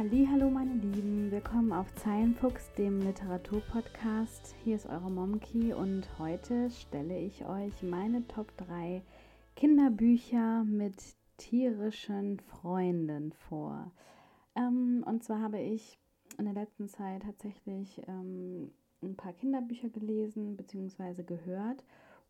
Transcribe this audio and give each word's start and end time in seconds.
Hallo 0.00 0.48
meine 0.48 0.74
Lieben, 0.74 1.32
willkommen 1.32 1.72
auf 1.72 1.92
Zeilenfuchs, 1.96 2.72
dem 2.74 3.00
Literaturpodcast. 3.00 4.54
Hier 4.62 4.76
ist 4.76 4.86
eure 4.86 5.10
Momki 5.10 5.72
und 5.72 6.06
heute 6.20 6.70
stelle 6.70 7.18
ich 7.18 7.44
euch 7.44 7.82
meine 7.82 8.24
Top 8.28 8.56
3 8.58 9.02
Kinderbücher 9.56 10.62
mit 10.62 10.94
tierischen 11.36 12.38
Freunden 12.38 13.32
vor. 13.32 13.90
Ähm, 14.54 15.02
und 15.04 15.24
zwar 15.24 15.40
habe 15.40 15.58
ich 15.58 15.98
in 16.38 16.44
der 16.44 16.54
letzten 16.54 16.86
Zeit 16.86 17.22
tatsächlich 17.22 18.00
ähm, 18.06 18.70
ein 19.02 19.16
paar 19.16 19.32
Kinderbücher 19.32 19.88
gelesen 19.88 20.56
bzw. 20.56 21.24
gehört 21.24 21.82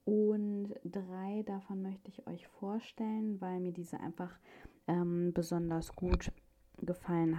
und 0.07 0.71
drei 0.87 1.43
davon 1.43 1.82
möchte 1.82 2.09
ich 2.09 2.27
euch 2.27 2.48
vorstellen, 2.48 3.39
weil 3.43 3.61
mir 3.61 3.73
diese 3.73 4.00
einfach 4.00 4.39
ähm, 4.87 5.32
besonders 5.34 5.95
gut 5.95 6.20
gefallen 6.20 6.48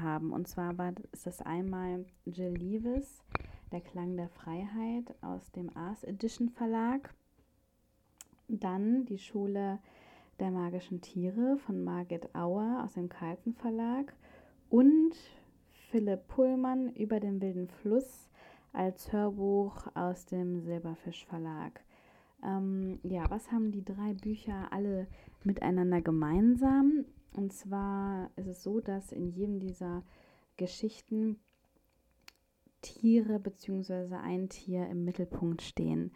haben. 0.01 0.31
Und 0.31 0.47
zwar 0.47 0.77
war 0.77 0.93
ist 1.11 1.25
das 1.25 1.41
einmal 1.41 2.05
Jill 2.25 2.55
Leavis, 2.55 3.23
Der 3.71 3.81
Klang 3.81 4.17
der 4.17 4.29
Freiheit 4.29 5.15
aus 5.21 5.51
dem 5.51 5.75
Ars 5.75 6.03
Edition 6.03 6.49
Verlag. 6.49 7.13
Dann 8.47 9.05
die 9.05 9.19
Schule 9.19 9.79
der 10.39 10.51
magischen 10.51 11.01
Tiere 11.01 11.57
von 11.57 11.83
Margit 11.83 12.33
Auer 12.33 12.83
aus 12.83 12.93
dem 12.93 13.09
Carlsen 13.09 13.53
Verlag 13.53 14.13
und 14.69 15.13
Philipp 15.89 16.27
Pullmann 16.27 16.89
über 16.95 17.19
den 17.19 17.41
wilden 17.41 17.67
Fluss 17.67 18.29
als 18.73 19.11
Hörbuch 19.11 19.87
aus 19.95 20.25
dem 20.25 20.61
Silberfisch 20.61 21.25
Verlag. 21.25 21.81
Ähm, 22.43 22.99
ja, 23.03 23.29
was 23.29 23.51
haben 23.51 23.71
die 23.71 23.83
drei 23.83 24.13
Bücher 24.13 24.71
alle 24.71 25.07
miteinander 25.43 26.01
gemeinsam? 26.01 27.05
Und 27.33 27.53
zwar 27.53 28.31
ist 28.35 28.47
es 28.47 28.63
so, 28.63 28.79
dass 28.79 29.11
in 29.11 29.29
jedem 29.29 29.59
dieser 29.59 30.03
Geschichten 30.57 31.39
Tiere 32.81 33.39
bzw. 33.39 34.15
ein 34.15 34.49
Tier 34.49 34.87
im 34.87 35.05
Mittelpunkt 35.05 35.61
stehen. 35.61 36.11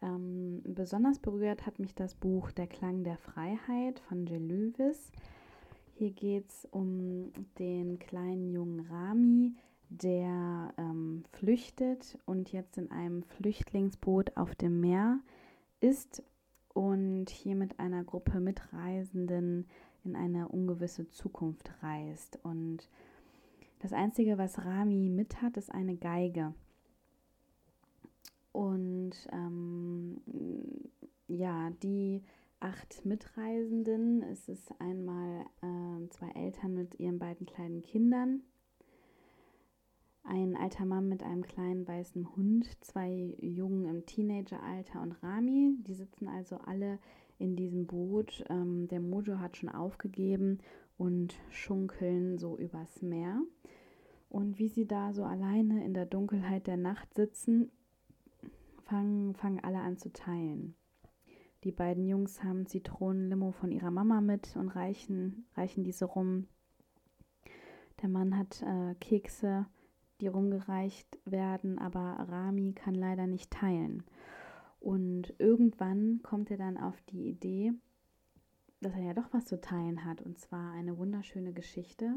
Ähm, 0.00 0.62
besonders 0.64 1.18
berührt 1.18 1.66
hat 1.66 1.78
mich 1.78 1.94
das 1.94 2.14
Buch 2.14 2.52
Der 2.52 2.66
Klang 2.66 3.02
der 3.02 3.18
Freiheit 3.18 3.98
von 4.00 4.26
Lewis. 4.26 5.10
Hier 5.94 6.12
geht 6.12 6.48
es 6.48 6.68
um 6.70 7.32
den 7.58 7.98
kleinen 7.98 8.48
jungen 8.52 8.86
Rami, 8.86 9.54
der 9.88 10.72
ähm, 10.76 11.24
flüchtet 11.32 12.18
und 12.26 12.52
jetzt 12.52 12.78
in 12.78 12.90
einem 12.92 13.24
Flüchtlingsboot 13.24 14.36
auf 14.36 14.54
dem 14.54 14.80
Meer 14.80 15.18
ist 15.80 16.22
und 16.74 17.30
hier 17.30 17.56
mit 17.56 17.80
einer 17.80 18.04
Gruppe 18.04 18.38
Mitreisenden 18.38 19.66
in 20.04 20.16
eine 20.16 20.48
ungewisse 20.48 21.08
Zukunft 21.08 21.70
reist. 21.82 22.38
Und 22.42 22.88
das 23.80 23.92
Einzige, 23.92 24.38
was 24.38 24.64
Rami 24.64 25.08
mit 25.08 25.42
hat, 25.42 25.56
ist 25.56 25.72
eine 25.72 25.96
Geige. 25.96 26.54
Und 28.52 29.12
ähm, 29.30 30.20
ja, 31.28 31.70
die 31.82 32.22
acht 32.60 33.04
Mitreisenden, 33.04 34.22
es 34.22 34.48
ist 34.48 34.72
einmal 34.80 35.44
äh, 35.62 36.08
zwei 36.10 36.30
Eltern 36.30 36.74
mit 36.74 36.98
ihren 36.98 37.18
beiden 37.18 37.46
kleinen 37.46 37.82
Kindern, 37.82 38.42
ein 40.28 40.56
alter 40.56 40.84
Mann 40.84 41.08
mit 41.08 41.22
einem 41.22 41.42
kleinen 41.42 41.86
weißen 41.88 42.36
Hund, 42.36 42.66
zwei 42.84 43.34
Jungen 43.40 43.86
im 43.86 44.04
Teenageralter 44.04 45.00
und 45.00 45.12
Rami. 45.22 45.74
Die 45.86 45.94
sitzen 45.94 46.28
also 46.28 46.56
alle 46.58 46.98
in 47.38 47.56
diesem 47.56 47.86
Boot. 47.86 48.44
Ähm, 48.48 48.88
der 48.88 49.00
Mojo 49.00 49.38
hat 49.38 49.56
schon 49.56 49.68
aufgegeben 49.68 50.58
und 50.96 51.36
schunkeln 51.50 52.38
so 52.38 52.58
übers 52.58 53.02
Meer. 53.02 53.40
Und 54.28 54.58
wie 54.58 54.68
sie 54.68 54.86
da 54.86 55.12
so 55.12 55.24
alleine 55.24 55.84
in 55.84 55.94
der 55.94 56.06
Dunkelheit 56.06 56.66
der 56.66 56.76
Nacht 56.76 57.14
sitzen, 57.14 57.70
fangen, 58.84 59.34
fangen 59.34 59.60
alle 59.60 59.80
an 59.80 59.96
zu 59.96 60.12
teilen. 60.12 60.74
Die 61.64 61.72
beiden 61.72 62.06
Jungs 62.06 62.44
haben 62.44 62.66
Zitronenlimo 62.66 63.52
von 63.52 63.72
ihrer 63.72 63.90
Mama 63.90 64.20
mit 64.20 64.54
und 64.56 64.68
reichen, 64.68 65.46
reichen 65.56 65.82
diese 65.82 66.04
rum. 66.04 66.46
Der 68.00 68.08
Mann 68.08 68.36
hat 68.36 68.62
äh, 68.62 68.94
Kekse, 69.00 69.66
die 70.20 70.28
rumgereicht 70.28 71.18
werden, 71.24 71.78
aber 71.78 72.26
Rami 72.28 72.74
kann 72.74 72.94
leider 72.94 73.26
nicht 73.26 73.50
teilen. 73.50 74.04
Und 74.88 75.34
irgendwann 75.36 76.22
kommt 76.22 76.50
er 76.50 76.56
dann 76.56 76.78
auf 76.78 76.98
die 77.10 77.28
Idee, 77.28 77.74
dass 78.80 78.94
er 78.94 79.02
ja 79.02 79.12
doch 79.12 79.30
was 79.32 79.44
zu 79.44 79.60
teilen 79.60 80.06
hat, 80.06 80.22
und 80.22 80.38
zwar 80.38 80.72
eine 80.72 80.96
wunderschöne 80.96 81.52
Geschichte 81.52 82.14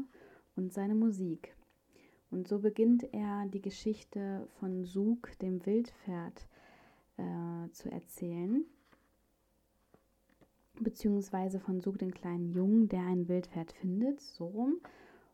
und 0.56 0.72
seine 0.72 0.94
Musik. 0.94 1.54
Und 2.30 2.48
so 2.48 2.60
beginnt 2.60 3.12
er 3.12 3.44
die 3.48 3.60
Geschichte 3.60 4.48
von 4.58 4.86
Sug, 4.86 5.38
dem 5.40 5.66
Wildpferd, 5.66 6.48
äh, 7.18 7.70
zu 7.72 7.92
erzählen, 7.92 8.64
beziehungsweise 10.80 11.60
von 11.60 11.82
Sug, 11.82 11.98
den 11.98 12.14
kleinen 12.14 12.54
Jungen, 12.54 12.88
der 12.88 13.02
ein 13.02 13.28
Wildpferd 13.28 13.72
findet, 13.72 14.22
so 14.22 14.46
rum. 14.46 14.80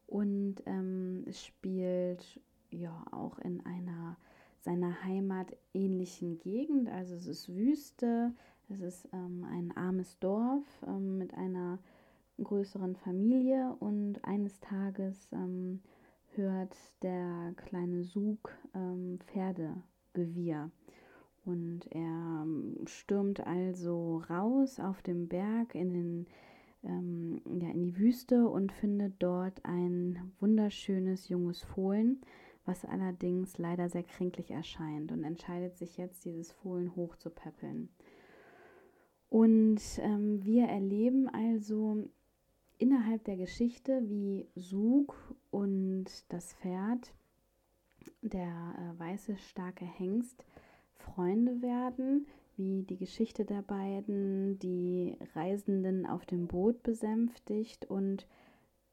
Und 0.09 0.57
ähm, 0.67 1.25
spielt 1.31 2.41
ja 2.73 3.07
auch 3.13 3.39
in 3.39 3.65
einer 3.65 4.17
seiner 4.61 5.05
Heimat 5.05 5.57
ähnlichen 5.73 6.39
Gegend. 6.39 6.89
Also 6.89 7.15
es 7.15 7.27
ist 7.27 7.55
Wüste, 7.55 8.33
es 8.69 8.81
ist 8.81 9.09
ähm, 9.13 9.45
ein 9.51 9.77
armes 9.77 10.19
Dorf 10.19 10.67
ähm, 10.87 11.19
mit 11.19 11.35
einer 11.35 11.79
größeren 12.43 12.97
Familie 12.97 13.77
und 13.81 14.25
eines 14.25 14.61
Tages 14.61 15.29
ähm, 15.33 15.81
hört 16.35 16.77
der 17.03 17.53
kleine 17.57 18.05
Sug 18.05 18.53
ähm, 18.75 19.19
Pferdegewirr. 19.27 20.71
Und 21.45 21.87
er 21.91 22.43
ähm, 22.43 22.77
stürmt 22.87 23.47
also 23.47 24.23
raus 24.29 24.79
auf 24.81 25.01
dem 25.03 25.29
Berg 25.29 25.75
in, 25.75 25.93
den, 25.93 26.27
ähm, 26.85 27.41
ja, 27.61 27.71
in 27.71 27.83
die 27.83 27.97
Wüste 27.97 28.47
und 28.47 28.71
findet 28.71 29.15
dort 29.19 29.65
ein 29.65 30.33
wunderschönes 30.41 31.29
junges 31.29 31.63
Fohlen, 31.63 32.21
was 32.69 32.85
allerdings 32.85 33.57
leider 33.57 33.89
sehr 33.89 34.03
kränklich 34.05 34.51
erscheint 34.51 35.11
und 35.11 35.25
entscheidet 35.25 35.79
sich 35.79 35.97
jetzt, 35.97 36.27
dieses 36.27 36.53
Fohlen 36.53 36.95
hochzupäppeln. 36.95 37.89
Und 39.31 39.81
ähm, 39.99 40.45
wir 40.45 40.67
erleben 40.67 41.29
also 41.29 42.05
innerhalb 42.77 43.25
der 43.25 43.37
Geschichte, 43.37 44.03
wie 44.09 44.47
Sug 44.55 45.17
und 45.51 46.07
das 46.29 46.53
Pferd, 46.55 47.13
der 48.21 48.47
äh, 48.47 48.99
weiße 49.01 49.39
starke 49.39 49.87
Hengst, 49.87 50.45
Freunde 50.95 51.63
werden, 51.63 52.27
wie 52.57 52.83
die 52.83 52.97
Geschichte 52.97 53.45
der 53.45 53.63
beiden 53.63 54.59
die 54.59 55.17
Reisenden 55.35 56.05
auf 56.05 56.27
dem 56.27 56.47
Boot 56.47 56.83
besänftigt 56.83 57.87
und 57.87 58.27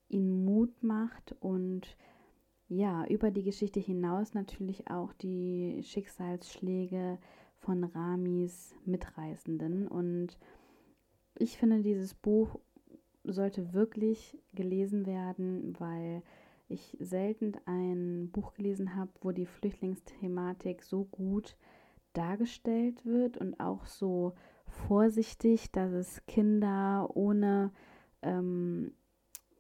ihnen 0.07 0.46
Mut 0.46 0.81
macht 0.81 1.36
und 1.42 1.97
ja, 2.67 3.05
über 3.07 3.31
die 3.31 3.43
Geschichte 3.43 3.79
hinaus 3.79 4.33
natürlich 4.33 4.89
auch 4.89 5.13
die 5.13 5.81
Schicksalsschläge 5.83 7.19
von 7.57 7.83
Ramis 7.83 8.75
Mitreisenden. 8.85 9.87
Und 9.87 10.37
ich 11.37 11.57
finde, 11.57 11.81
dieses 11.81 12.13
Buch 12.13 12.59
sollte 13.23 13.73
wirklich 13.73 14.37
gelesen 14.53 15.05
werden, 15.05 15.75
weil 15.79 16.23
ich 16.67 16.97
selten 16.99 17.53
ein 17.65 18.29
Buch 18.31 18.53
gelesen 18.53 18.95
habe, 18.95 19.11
wo 19.21 19.31
die 19.31 19.45
Flüchtlingsthematik 19.45 20.81
so 20.81 21.05
gut 21.05 21.55
dargestellt 22.13 23.05
wird 23.05 23.37
und 23.37 23.59
auch 23.59 23.85
so 23.85 24.33
vorsichtig, 24.67 25.71
dass 25.71 25.91
es 25.91 26.25
Kinder 26.25 27.09
ohne 27.13 27.71
ähm, 28.21 28.94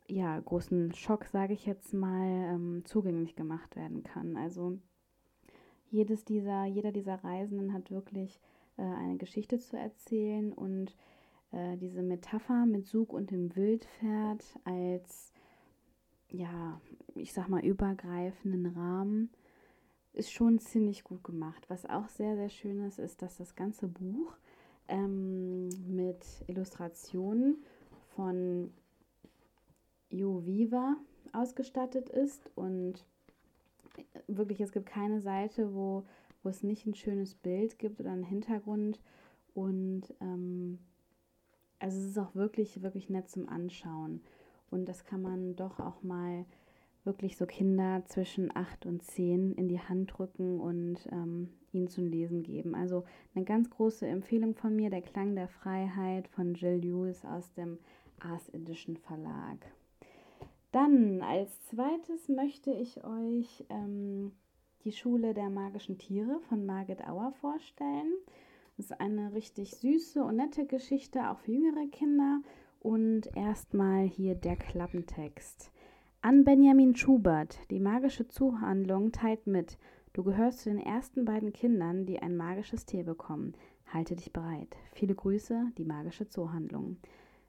ja, 0.07 0.39
großen 0.39 0.93
Schock, 0.93 1.25
sage 1.25 1.53
ich 1.53 1.65
jetzt 1.65 1.93
mal, 1.93 2.53
ähm, 2.53 2.83
zugänglich 2.85 3.35
gemacht 3.35 3.75
werden 3.75 4.03
kann. 4.03 4.37
Also 4.37 4.77
jedes 5.89 6.25
dieser, 6.25 6.65
jeder 6.65 6.91
dieser 6.91 7.23
Reisenden 7.23 7.73
hat 7.73 7.91
wirklich 7.91 8.39
äh, 8.77 8.83
eine 8.83 9.17
Geschichte 9.17 9.59
zu 9.59 9.77
erzählen 9.77 10.53
und 10.53 10.95
äh, 11.51 11.77
diese 11.77 12.03
Metapher 12.03 12.65
mit 12.65 12.85
Sug 12.85 13.13
und 13.13 13.31
dem 13.31 13.55
Wildpferd 13.55 14.43
als, 14.63 15.33
ja, 16.29 16.79
ich 17.15 17.33
sag 17.33 17.49
mal, 17.49 17.65
übergreifenden 17.65 18.65
Rahmen 18.67 19.29
ist 20.13 20.31
schon 20.31 20.59
ziemlich 20.59 21.03
gut 21.03 21.23
gemacht. 21.23 21.65
Was 21.69 21.85
auch 21.85 22.07
sehr, 22.07 22.35
sehr 22.35 22.49
schön 22.49 22.81
ist, 22.85 22.99
ist, 22.99 23.21
dass 23.21 23.37
das 23.37 23.55
ganze 23.55 23.87
Buch 23.87 24.37
ähm, 24.87 25.69
mit 25.87 26.25
Illustrationen 26.47 27.63
von 28.15 28.71
Viva 30.09 30.95
ausgestattet 31.33 32.09
ist 32.09 32.51
und 32.55 33.05
wirklich, 34.27 34.61
es 34.61 34.71
gibt 34.71 34.85
keine 34.85 35.21
Seite, 35.21 35.73
wo, 35.73 36.05
wo 36.43 36.49
es 36.49 36.63
nicht 36.63 36.85
ein 36.85 36.95
schönes 36.95 37.35
Bild 37.35 37.79
gibt 37.79 37.99
oder 37.99 38.11
einen 38.11 38.23
Hintergrund 38.23 38.99
und 39.53 40.13
ähm, 40.21 40.79
also 41.79 41.99
es 41.99 42.05
ist 42.05 42.17
auch 42.19 42.35
wirklich, 42.35 42.81
wirklich 42.81 43.09
nett 43.09 43.29
zum 43.29 43.49
Anschauen 43.49 44.21
und 44.69 44.85
das 44.85 45.05
kann 45.05 45.21
man 45.21 45.55
doch 45.55 45.79
auch 45.79 46.01
mal 46.03 46.45
wirklich 47.05 47.37
so 47.37 47.45
Kinder 47.45 48.03
zwischen 48.05 48.55
8 48.55 48.85
und 48.87 49.03
10 49.03 49.53
in 49.53 49.67
die 49.67 49.79
Hand 49.79 50.17
drücken 50.17 50.59
und 50.59 51.07
ähm, 51.11 51.49
ihnen 51.71 51.87
zum 51.87 52.07
Lesen 52.07 52.41
geben. 52.41 52.73
Also 52.73 53.05
eine 53.35 53.45
ganz 53.45 53.69
große 53.69 54.07
Empfehlung 54.07 54.55
von 54.55 54.75
mir, 54.75 54.89
Der 54.89 55.03
Klang 55.03 55.35
der 55.35 55.47
Freiheit 55.47 56.27
von 56.27 56.55
Jill 56.55 56.79
Lewis 56.79 57.23
aus 57.23 57.53
dem 57.53 57.77
Ars 58.19 58.49
Edition 58.49 58.97
Verlag. 58.97 59.59
Dann 60.75 61.21
als 61.21 61.61
zweites 61.67 62.27
möchte 62.27 62.69
ich 62.69 63.01
euch 63.05 63.63
ähm, 63.69 64.33
die 64.83 64.91
Schule 64.91 65.33
der 65.33 65.49
magischen 65.49 65.97
Tiere 65.97 66.41
von 66.49 66.65
Margit 66.65 67.01
Auer 67.07 67.31
vorstellen. 67.39 68.11
Das 68.75 68.87
ist 68.87 68.99
eine 68.99 69.33
richtig 69.33 69.77
süße 69.77 70.21
und 70.21 70.35
nette 70.35 70.65
Geschichte, 70.65 71.29
auch 71.29 71.39
für 71.39 71.53
jüngere 71.53 71.87
Kinder. 71.91 72.41
Und 72.81 73.33
erstmal 73.37 74.03
hier 74.03 74.35
der 74.35 74.57
Klappentext. 74.57 75.71
An 76.21 76.43
Benjamin 76.43 76.93
Schubert, 76.93 77.57
die 77.71 77.79
magische 77.79 78.27
Zuhandlung 78.27 79.13
teilt 79.13 79.47
mit, 79.47 79.77
du 80.11 80.25
gehörst 80.25 80.59
zu 80.59 80.71
den 80.71 80.79
ersten 80.79 81.23
beiden 81.23 81.53
Kindern, 81.53 82.05
die 82.05 82.19
ein 82.19 82.35
magisches 82.35 82.85
Tier 82.85 83.05
bekommen. 83.05 83.53
Halte 83.93 84.17
dich 84.17 84.33
bereit. 84.33 84.75
Viele 84.91 85.15
Grüße, 85.15 85.71
die 85.77 85.85
magische 85.85 86.27
Zuhandlung. 86.27 86.97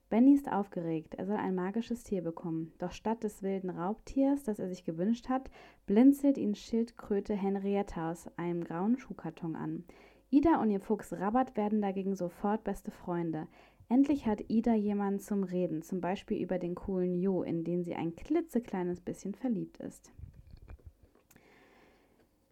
Benny 0.09 0.35
ist 0.35 0.51
aufgeregt, 0.51 1.17
er 1.17 1.27
soll 1.27 1.37
ein 1.37 1.57
magisches 1.57 2.05
Tier 2.05 2.23
bekommen. 2.23 2.73
Doch 2.79 2.93
statt 2.93 3.25
des 3.25 3.43
wilden 3.43 3.71
Raubtiers, 3.71 4.45
das 4.45 4.61
er 4.61 4.69
sich 4.69 4.85
gewünscht 4.85 5.29
hat, 5.29 5.51
blinzelt 5.87 6.39
ihn 6.39 6.55
Schildkröte 6.55 7.35
Henrietta 7.35 8.13
aus 8.13 8.29
einem 8.37 8.63
grauen 8.63 8.99
Schuhkarton 8.99 9.57
an. 9.57 9.85
Ida 10.31 10.61
und 10.61 10.71
ihr 10.71 10.81
Fuchs 10.81 11.13
Rabat 11.13 11.57
werden 11.57 11.81
dagegen 11.83 12.15
sofort 12.15 12.63
beste 12.63 12.93
Freunde. 12.93 13.49
Endlich 13.89 14.27
hat 14.27 14.45
Ida 14.49 14.75
jemanden 14.75 15.21
zum 15.21 15.43
Reden, 15.43 15.83
zum 15.83 16.01
Beispiel 16.01 16.43
über 16.43 16.59
den 16.59 16.75
coolen 16.75 17.15
Jo, 17.21 17.43
in 17.43 17.65
den 17.65 17.83
sie 17.83 17.95
ein 17.95 18.15
klitzekleines 18.15 19.01
bisschen 19.01 19.35
verliebt 19.35 19.79
ist. 19.79 20.13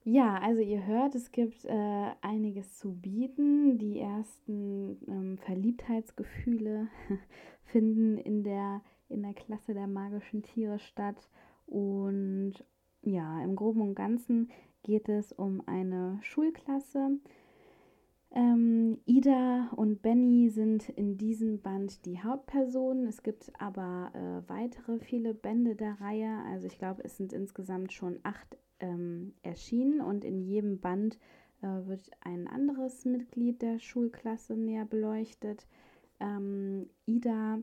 Ja, 0.07 0.39
also 0.39 0.61
ihr 0.61 0.85
hört, 0.87 1.15
es 1.15 1.33
gibt 1.33 1.65
äh, 1.65 2.11
einiges 2.21 2.79
zu 2.79 2.93
bieten. 2.93 3.79
Die 3.79 4.01
ersten 4.01 4.99
ähm, 5.09 5.39
Verliebtheitsgefühle 5.39 6.89
finden 7.65 8.19
in 8.19 8.45
der, 8.45 8.83
in 9.09 9.23
der 9.23 9.33
Klasse 9.33 9.73
der 9.73 9.87
magischen 9.87 10.43
Tiere 10.43 10.79
statt. 10.79 11.31
Und 11.67 12.53
ja, 13.01 13.43
im 13.43 13.57
Groben 13.57 13.81
und 13.81 13.95
Ganzen 13.95 14.51
geht 14.83 15.09
es 15.09 15.33
um 15.33 15.63
eine 15.67 16.19
Schulklasse, 16.21 17.19
ähm, 18.35 18.99
Ida 19.07 19.71
und 19.77 20.03
Benny 20.03 20.51
sind 20.51 20.89
in 20.89 21.17
diesem 21.17 21.63
Band 21.63 22.05
die 22.05 22.21
Hauptpersonen. 22.21 23.07
Es 23.07 23.23
gibt 23.23 23.53
aber 23.61 24.11
äh, 24.13 24.49
weitere 24.51 24.99
viele 24.99 25.35
Bände 25.35 25.77
der 25.77 26.01
Reihe. 26.01 26.43
Also 26.51 26.67
ich 26.67 26.77
glaube, 26.77 27.05
es 27.05 27.17
sind 27.17 27.33
insgesamt 27.33 27.93
schon 27.93 28.19
acht 28.25 28.59
ähm, 28.81 29.35
erschienen 29.43 30.01
und 30.01 30.25
in 30.25 30.41
jedem 30.41 30.81
Band 30.81 31.19
äh, 31.63 31.87
wird 31.87 32.11
ein 32.21 32.47
anderes 32.47 33.05
Mitglied 33.05 33.63
der 33.63 33.79
Schulklasse 33.79 34.55
näher 34.55 34.85
beleuchtet. 34.85 35.67
Ähm, 36.21 36.89
Ida 37.07 37.59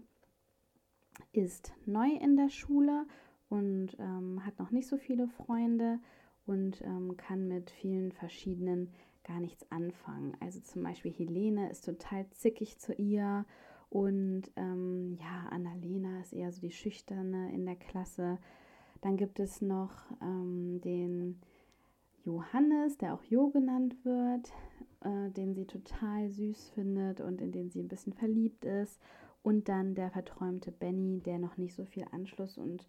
ist 1.34 1.74
neu 1.86 2.10
in 2.22 2.36
der 2.36 2.50
Schule 2.50 3.06
und 3.50 3.96
ähm, 4.00 4.46
hat 4.46 4.60
noch 4.60 4.72
nicht 4.72 4.88
so 4.88 4.98
viele 4.98 5.28
Freunde 5.28 6.00
und 6.46 6.82
ähm, 6.82 7.16
kann 7.18 7.48
mit 7.48 7.70
vielen 7.70 8.12
verschiedenen 8.12 8.90
gar 9.24 9.40
nichts 9.40 9.70
anfangen. 9.72 10.36
Also 10.40 10.60
zum 10.62 10.84
Beispiel 10.84 11.12
Helene 11.12 11.70
ist 11.70 11.86
total 11.86 12.30
zickig 12.32 12.80
zu 12.80 12.94
ihr 12.94 13.46
und 13.90 14.44
ähm, 14.56 15.18
ja, 15.20 15.50
Annalena 15.50 16.22
ist 16.22 16.34
eher 16.34 16.52
so 16.52 16.62
die 16.62 16.72
Schüchterne 16.72 17.54
in 17.54 17.66
der 17.66 17.76
Klasse. 17.76 18.40
Dann 19.02 19.18
gibt 19.18 19.40
es 19.40 19.62
noch 19.62 19.92
ähm, 20.22 20.80
den 20.82 21.42
Johannes, 22.24 22.98
der 22.98 23.14
auch 23.14 23.24
Jo 23.24 23.50
genannt 23.50 23.96
wird, 24.04 24.52
äh, 25.02 25.32
den 25.32 25.54
sie 25.54 25.66
total 25.66 26.30
süß 26.30 26.70
findet 26.70 27.20
und 27.20 27.42
in 27.42 27.52
den 27.52 27.70
sie 27.70 27.82
ein 27.82 27.88
bisschen 27.88 28.14
verliebt 28.14 28.66
ist. 28.66 29.00
Und 29.44 29.70
dann 29.70 29.96
der 29.96 30.12
verträumte 30.12 30.72
Benny, 30.72 31.20
der 31.20 31.40
noch 31.40 31.58
nicht 31.58 31.74
so 31.74 31.86
viel 31.86 32.06
Anschluss 32.12 32.60
und 32.60 32.86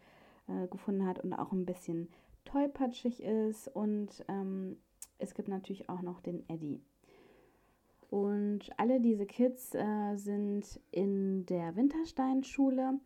äh, 0.48 0.66
gefunden 0.68 1.06
hat 1.06 1.20
und 1.20 1.32
auch 1.32 1.52
ein 1.52 1.64
bisschen 1.64 2.08
tollpatschig 2.44 3.22
ist 3.22 3.68
und 3.68 4.24
ähm, 4.28 4.76
es 5.18 5.34
gibt 5.34 5.48
natürlich 5.48 5.88
auch 5.88 6.02
noch 6.02 6.20
den 6.20 6.46
Eddie. 6.48 6.82
Und 8.10 8.68
alle 8.76 9.00
diese 9.00 9.24
Kids 9.24 9.74
äh, 9.74 10.16
sind 10.16 10.80
in 10.90 11.46
der 11.46 11.76
Wintersteinschule. 11.76 13.00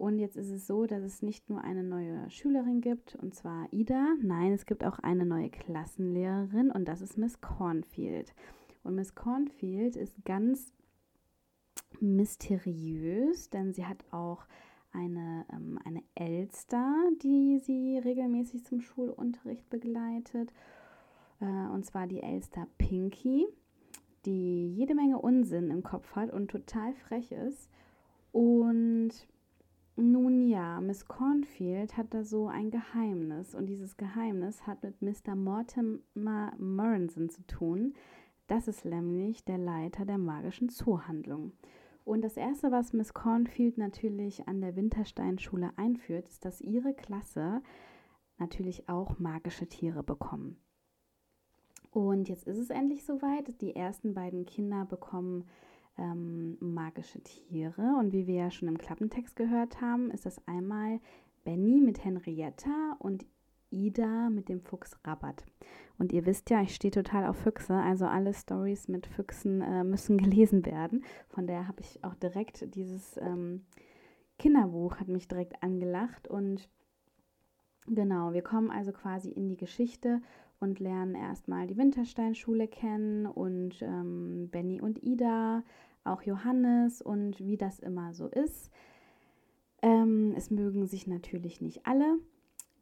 Und 0.00 0.18
jetzt 0.18 0.38
ist 0.38 0.50
es 0.50 0.66
so, 0.66 0.86
dass 0.86 1.02
es 1.02 1.20
nicht 1.20 1.50
nur 1.50 1.62
eine 1.62 1.84
neue 1.84 2.30
Schülerin 2.30 2.80
gibt, 2.80 3.16
und 3.16 3.34
zwar 3.34 3.70
Ida. 3.70 4.14
Nein, 4.22 4.52
es 4.52 4.64
gibt 4.64 4.82
auch 4.82 4.98
eine 5.00 5.26
neue 5.26 5.50
Klassenlehrerin 5.50 6.70
und 6.70 6.88
das 6.88 7.02
ist 7.02 7.18
Miss 7.18 7.42
Cornfield. 7.42 8.34
Und 8.82 8.94
Miss 8.94 9.14
Cornfield 9.14 9.96
ist 9.96 10.24
ganz 10.24 10.72
mysteriös, 12.00 13.50
denn 13.50 13.74
sie 13.74 13.84
hat 13.84 14.02
auch 14.10 14.46
eine, 14.90 15.44
ähm, 15.52 15.78
eine 15.84 16.02
Elster, 16.14 16.96
die 17.22 17.58
sie 17.58 17.98
regelmäßig 17.98 18.64
zum 18.64 18.80
Schulunterricht 18.80 19.68
begleitet. 19.68 20.54
Äh, 21.40 21.44
und 21.44 21.84
zwar 21.84 22.06
die 22.06 22.22
Elster 22.22 22.66
Pinky, 22.78 23.46
die 24.24 24.72
jede 24.72 24.94
Menge 24.94 25.18
Unsinn 25.18 25.70
im 25.70 25.82
Kopf 25.82 26.16
hat 26.16 26.32
und 26.32 26.50
total 26.50 26.94
frech 26.94 27.32
ist. 27.32 27.68
Und 28.32 29.28
nun 30.00 30.48
ja, 30.48 30.80
Miss 30.80 31.06
Cornfield 31.06 31.96
hat 31.96 32.12
da 32.14 32.24
so 32.24 32.48
ein 32.48 32.70
Geheimnis 32.70 33.54
und 33.54 33.66
dieses 33.66 33.96
Geheimnis 33.96 34.66
hat 34.66 34.82
mit 34.82 35.00
Mr. 35.02 35.34
Mortimer 35.34 36.52
Moranson 36.58 37.28
zu 37.28 37.46
tun. 37.46 37.94
Das 38.46 38.68
ist 38.68 38.84
nämlich 38.84 39.44
der 39.44 39.58
Leiter 39.58 40.04
der 40.04 40.18
magischen 40.18 40.68
Zoohandlung. 40.68 41.52
Und 42.04 42.22
das 42.22 42.36
Erste, 42.36 42.72
was 42.72 42.92
Miss 42.92 43.14
Cornfield 43.14 43.78
natürlich 43.78 44.48
an 44.48 44.60
der 44.60 44.74
Wintersteinschule 44.74 45.70
einführt, 45.76 46.28
ist, 46.28 46.44
dass 46.44 46.60
ihre 46.60 46.94
Klasse 46.94 47.62
natürlich 48.38 48.88
auch 48.88 49.18
magische 49.18 49.68
Tiere 49.68 50.02
bekommen. 50.02 50.56
Und 51.90 52.28
jetzt 52.28 52.46
ist 52.46 52.58
es 52.58 52.70
endlich 52.70 53.04
soweit. 53.04 53.60
Die 53.60 53.76
ersten 53.76 54.14
beiden 54.14 54.46
Kinder 54.46 54.84
bekommen 54.84 55.44
ähm, 56.00 56.56
magische 56.60 57.20
Tiere. 57.20 57.96
Und 57.98 58.12
wie 58.12 58.26
wir 58.26 58.34
ja 58.34 58.50
schon 58.50 58.68
im 58.68 58.78
Klappentext 58.78 59.36
gehört 59.36 59.80
haben, 59.80 60.10
ist 60.10 60.26
das 60.26 60.40
einmal 60.46 61.00
Benny 61.44 61.80
mit 61.80 62.04
Henrietta 62.04 62.96
und 62.98 63.24
Ida 63.70 64.30
mit 64.30 64.48
dem 64.48 64.60
Fuchs 64.60 64.98
Rabat. 65.04 65.44
Und 65.98 66.12
ihr 66.12 66.26
wisst 66.26 66.50
ja, 66.50 66.62
ich 66.62 66.74
stehe 66.74 66.90
total 66.90 67.26
auf 67.26 67.36
Füchse, 67.36 67.74
also 67.74 68.06
alle 68.06 68.34
Stories 68.34 68.88
mit 68.88 69.06
Füchsen 69.06 69.60
äh, 69.60 69.84
müssen 69.84 70.18
gelesen 70.22 70.66
werden. 70.66 71.04
Von 71.28 71.46
daher 71.46 71.68
habe 71.68 71.80
ich 71.80 72.02
auch 72.02 72.14
direkt 72.14 72.74
dieses 72.74 73.16
ähm, 73.18 73.62
Kinderbuch 74.40 74.98
hat 74.98 75.08
mich 75.08 75.28
direkt 75.28 75.62
angelacht 75.62 76.26
und 76.26 76.66
genau, 77.86 78.32
wir 78.32 78.40
kommen 78.40 78.70
also 78.70 78.90
quasi 78.90 79.30
in 79.30 79.50
die 79.50 79.58
Geschichte 79.58 80.22
und 80.60 80.80
lernen 80.80 81.14
erstmal 81.14 81.66
die 81.66 81.76
Wintersteinschule 81.76 82.66
kennen 82.66 83.26
und 83.26 83.82
ähm, 83.82 84.48
Benny 84.50 84.80
und 84.80 85.02
Ida, 85.02 85.62
auch 86.04 86.22
Johannes 86.22 87.02
und 87.02 87.38
wie 87.40 87.56
das 87.56 87.78
immer 87.78 88.14
so 88.14 88.26
ist. 88.26 88.70
Ähm, 89.82 90.34
es 90.36 90.50
mögen 90.50 90.86
sich 90.86 91.06
natürlich 91.06 91.60
nicht 91.60 91.86
alle. 91.86 92.18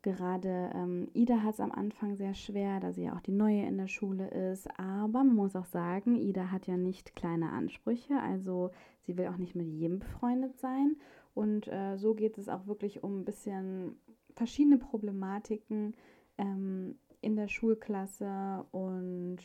Gerade 0.03 0.71
ähm, 0.75 1.09
Ida 1.13 1.43
hat 1.43 1.55
es 1.55 1.61
am 1.61 1.73
Anfang 1.73 2.17
sehr 2.17 2.35
schwer, 2.35 2.81
da 2.81 2.93
sie 2.93 3.05
ja 3.05 3.15
auch 3.15 3.21
die 3.21 3.33
Neue 3.33 3.67
in 3.67 3.79
der 3.79 3.89
Schule 3.89 4.29
ist. 4.29 4.69
Aber 4.79 5.25
man 5.25 5.35
muss 5.35 5.57
auch 5.57 5.67
sagen, 5.67 6.17
Ida 6.17 6.51
hat 6.51 6.67
ja 6.67 6.77
nicht 6.77 7.17
kleine 7.17 7.51
Ansprüche. 7.51 8.19
Also 8.21 8.71
sie 9.01 9.17
will 9.17 9.27
auch 9.27 9.37
nicht 9.37 9.55
mit 9.55 9.67
jedem 9.67 9.99
befreundet 9.99 10.59
sein. 10.59 10.97
Und 11.35 11.69
äh, 11.69 11.97
so 11.97 12.15
geht 12.15 12.39
es 12.39 12.49
auch 12.49 12.67
wirklich 12.67 13.03
um 13.03 13.21
ein 13.21 13.25
bisschen 13.25 13.97
verschiedene 14.35 14.79
Problematiken. 14.79 15.95
Ähm, 16.39 16.97
in 17.21 17.37
der 17.37 17.49
Schulklasse 17.49 18.65
und 18.71 19.39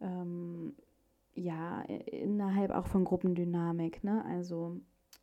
ähm, 0.00 0.74
ja, 1.34 1.82
innerhalb 1.82 2.70
auch 2.70 2.86
von 2.86 3.04
Gruppendynamik. 3.04 4.04
Ne? 4.04 4.24
Also 4.26 4.80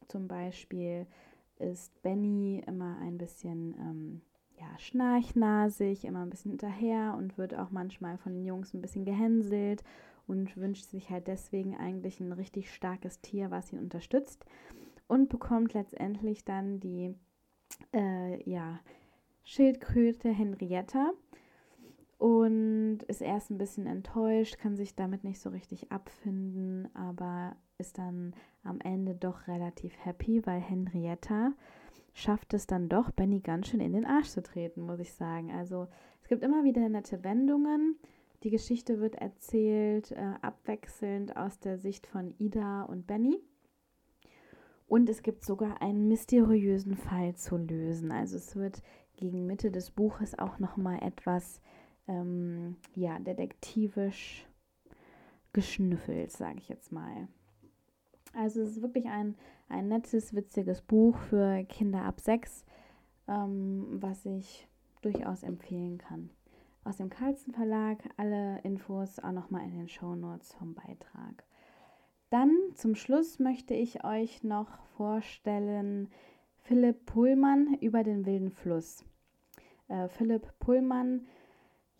zum 0.07 0.27
Beispiel 0.27 1.07
ist 1.59 2.01
Benny 2.01 2.63
immer 2.65 2.97
ein 2.99 3.17
bisschen 3.17 3.75
ähm, 3.79 4.21
ja, 4.59 4.67
schnarchnasig, 4.77 6.05
immer 6.05 6.21
ein 6.21 6.29
bisschen 6.29 6.51
hinterher 6.51 7.15
und 7.17 7.37
wird 7.37 7.55
auch 7.55 7.71
manchmal 7.71 8.17
von 8.17 8.33
den 8.33 8.45
Jungs 8.45 8.73
ein 8.73 8.81
bisschen 8.81 9.05
gehänselt 9.05 9.83
und 10.27 10.55
wünscht 10.57 10.85
sich 10.85 11.09
halt 11.09 11.27
deswegen 11.27 11.75
eigentlich 11.75 12.19
ein 12.19 12.31
richtig 12.31 12.73
starkes 12.73 13.21
Tier, 13.21 13.51
was 13.51 13.71
ihn 13.71 13.79
unterstützt 13.79 14.45
und 15.07 15.29
bekommt 15.29 15.73
letztendlich 15.73 16.45
dann 16.45 16.79
die 16.79 17.15
äh, 17.93 18.49
ja, 18.49 18.79
Schildkröte 19.43 20.29
Henrietta 20.29 21.11
und 22.21 22.99
ist 23.07 23.23
erst 23.23 23.49
ein 23.49 23.57
bisschen 23.57 23.87
enttäuscht, 23.87 24.59
kann 24.59 24.75
sich 24.75 24.93
damit 24.95 25.23
nicht 25.23 25.39
so 25.39 25.49
richtig 25.49 25.91
abfinden, 25.91 26.87
aber 26.93 27.55
ist 27.79 27.97
dann 27.97 28.35
am 28.63 28.79
Ende 28.79 29.15
doch 29.15 29.47
relativ 29.47 29.97
happy, 30.05 30.45
weil 30.45 30.59
Henrietta 30.59 31.53
schafft 32.13 32.53
es 32.53 32.67
dann 32.67 32.89
doch, 32.89 33.09
Benny 33.09 33.39
ganz 33.39 33.69
schön 33.69 33.79
in 33.79 33.93
den 33.93 34.05
Arsch 34.05 34.27
zu 34.27 34.43
treten, 34.43 34.81
muss 34.81 34.99
ich 34.99 35.15
sagen. 35.15 35.49
Also 35.49 35.87
es 36.21 36.27
gibt 36.27 36.43
immer 36.43 36.63
wieder 36.63 36.87
nette 36.89 37.23
Wendungen. 37.23 37.95
Die 38.43 38.51
Geschichte 38.51 38.99
wird 38.99 39.15
erzählt 39.15 40.11
äh, 40.11 40.33
abwechselnd 40.43 41.35
aus 41.35 41.59
der 41.59 41.79
Sicht 41.79 42.05
von 42.05 42.35
Ida 42.37 42.83
und 42.83 43.07
Benny. 43.07 43.39
Und 44.85 45.09
es 45.09 45.23
gibt 45.23 45.43
sogar 45.43 45.81
einen 45.81 46.07
mysteriösen 46.07 46.97
Fall 46.97 47.33
zu 47.33 47.57
lösen. 47.57 48.11
Also 48.11 48.37
es 48.37 48.55
wird 48.55 48.83
gegen 49.15 49.47
Mitte 49.47 49.71
des 49.71 49.89
Buches 49.89 50.37
auch 50.37 50.59
noch 50.59 50.77
mal 50.77 50.99
etwas 51.01 51.61
ähm, 52.07 52.75
ja, 52.95 53.19
detektivisch 53.19 54.47
geschnüffelt, 55.53 56.31
sage 56.31 56.57
ich 56.57 56.69
jetzt 56.69 56.91
mal. 56.91 57.27
Also 58.33 58.61
es 58.61 58.71
ist 58.77 58.81
wirklich 58.81 59.07
ein, 59.07 59.35
ein 59.67 59.87
nettes, 59.87 60.33
witziges 60.33 60.81
Buch 60.81 61.17
für 61.17 61.63
Kinder 61.65 62.03
ab 62.03 62.21
sechs, 62.21 62.65
ähm, 63.27 63.85
was 64.01 64.25
ich 64.25 64.67
durchaus 65.01 65.43
empfehlen 65.43 65.97
kann. 65.97 66.29
Aus 66.83 66.97
dem 66.97 67.09
Carlsen 67.09 67.53
Verlag, 67.53 67.97
alle 68.17 68.59
Infos 68.63 69.19
auch 69.19 69.31
nochmal 69.31 69.63
in 69.65 69.77
den 69.77 69.89
Show 69.89 70.15
Notes 70.15 70.53
vom 70.53 70.73
Beitrag. 70.73 71.43
Dann 72.29 72.55
zum 72.75 72.95
Schluss 72.95 73.39
möchte 73.39 73.73
ich 73.73 74.03
euch 74.05 74.43
noch 74.43 74.79
vorstellen 74.95 76.09
Philipp 76.63 77.05
Pullmann 77.05 77.75
über 77.81 78.03
den 78.03 78.25
wilden 78.25 78.51
Fluss. 78.51 79.03
Äh, 79.89 80.07
Philipp 80.07 80.53
Pullmann 80.59 81.27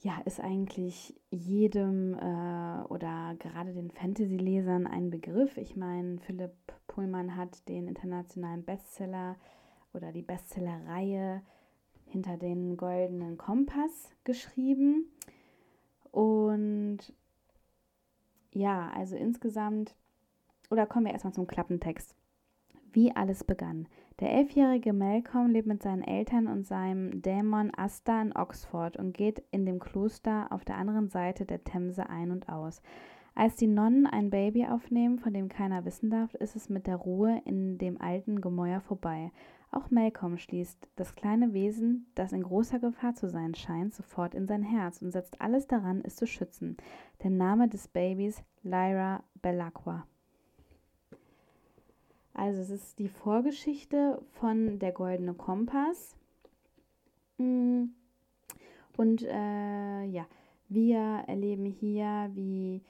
ja, 0.03 0.20
ist 0.25 0.39
eigentlich 0.39 1.20
jedem 1.29 2.15
äh, 2.15 2.84
oder 2.88 3.36
gerade 3.38 3.74
den 3.74 3.91
Fantasy-Lesern 3.91 4.88
ein 4.88 5.12
Begriff. 5.12 5.58
Ich 5.58 5.75
meine, 5.75 6.20
Philipp 6.20 6.55
Pullman 6.88 7.36
hat 7.36 7.67
den 7.70 7.88
internationalen 7.88 8.63
Bestseller 8.63 9.36
oder 9.93 10.12
die 10.12 10.24
Bestsellerreihe 10.24 11.43
hinter 12.05 12.38
den 12.38 12.77
goldenen 12.77 13.38
Kompass 13.38 14.10
geschrieben. 14.24 15.05
Und 16.12 17.00
ja, 18.51 18.89
also 18.89 19.15
insgesamt, 19.15 19.96
oder 20.70 20.88
kommen 20.88 21.05
wir 21.05 21.13
erstmal 21.13 21.34
zum 21.34 21.48
Klappentext. 21.48 22.15
Wie 22.91 23.15
alles 23.15 23.43
begann. 23.43 23.88
Der 24.22 24.32
elfjährige 24.34 24.94
Malcolm 24.94 25.50
lebt 25.50 25.68
mit 25.68 25.82
seinen 25.82 26.04
Eltern 26.04 26.46
und 26.46 26.68
seinem 26.68 27.24
Dämon 27.24 27.72
Asta 27.75 28.22
in 28.22 28.36
Oxford 28.36 28.96
und 28.96 29.13
geht 29.13 29.44
in 29.50 29.66
dem 29.66 29.80
Kloster 29.80 30.46
auf 30.51 30.63
der 30.63 30.78
anderen 30.78 31.10
Seite 31.10 31.44
der 31.46 31.63
Themse 31.63 32.08
ein 32.08 32.30
und 32.30 32.48
aus. 32.48 32.84
Als 33.34 33.56
die 33.56 33.66
Nonnen 33.66 34.06
ein 34.06 34.30
Baby 34.30 34.68
aufnehmen, 34.68 35.18
von 35.18 35.34
dem 35.34 35.50
keiner 35.50 35.86
wissen 35.86 36.12
darf, 36.12 36.36
ist 36.36 36.56
es 36.56 36.70
mit 36.70 36.86
der 36.86 36.98
Ruhe 36.98 37.42
in 37.46 37.80
dem 37.80 38.00
alten 38.00 38.42
Gemäuer 38.42 38.82
vorbei. 38.82 39.32
Auch 39.72 39.90
Malcolm 39.90 40.38
schließt 40.38 40.88
das 40.98 41.16
kleine 41.16 41.54
Wesen, 41.54 42.06
das 42.13 42.32
in 42.32 42.44
großer 42.44 42.78
Gefahr 42.78 43.16
zu 43.16 43.28
sein 43.28 43.56
scheint, 43.56 43.96
sofort 43.96 44.36
in 44.36 44.46
sein 44.46 44.62
Herz 44.62 45.01
und 45.01 45.12
setzt 45.12 45.42
alles 45.42 45.66
daran, 45.66 46.01
es 46.04 46.16
zu 46.16 46.28
schützen. 46.28 46.78
Der 47.24 47.32
Name 47.32 47.70
des 47.70 47.88
Babys 47.88 48.44
Lyra 48.62 49.24
Belacqua. 49.42 50.06
Also 52.34 52.62
es 52.62 52.70
ist 52.70 53.00
die 53.00 53.10
Vorgeschichte 53.10 54.22
von 54.40 54.80
Der 54.80 54.92
Goldene 54.92 55.34
Kompass. 55.34 56.16
Mm. 57.38 57.86
Und 58.98 59.24
äh, 59.24 60.04
ja, 60.06 60.26
wir 60.70 61.24
erleben 61.28 61.66
hier, 61.66 62.30
wie 62.34 62.82